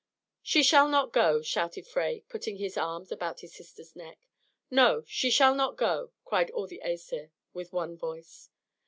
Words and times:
"She 0.41 0.63
shall 0.63 0.87
not 0.87 1.13
go!" 1.13 1.43
shouted 1.43 1.85
Frey, 1.85 2.23
putting 2.27 2.57
his 2.57 2.75
arms 2.75 3.11
about 3.11 3.41
his 3.41 3.53
sister's 3.53 3.95
neck. 3.95 4.27
"No, 4.71 5.03
she 5.05 5.29
shall 5.29 5.53
not 5.53 5.77
go!" 5.77 6.11
cried 6.25 6.49
all 6.49 6.65
the 6.65 6.81
Asir 6.83 7.29
with 7.53 7.71
one 7.71 7.95
voice. 7.95 8.49